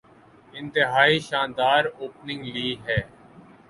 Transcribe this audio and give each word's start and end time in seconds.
انتہائی 0.53 1.17
شاندار 1.27 1.83
اوپننگ 1.99 2.43
لی 2.53 2.69
ہے۔ 2.85 2.99